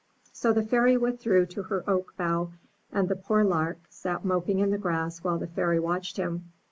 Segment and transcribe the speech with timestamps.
[0.33, 2.53] So the Fairy withdrew to her oak bough,
[2.91, 6.49] and the poor Lark sat moping in the grass while the Fairy watched him.